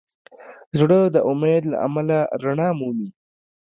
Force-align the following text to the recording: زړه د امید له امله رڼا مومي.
زړه 0.79 0.99
د 1.15 1.17
امید 1.31 1.63
له 1.71 1.77
امله 1.87 2.17
رڼا 2.43 2.69
مومي. 2.79 3.09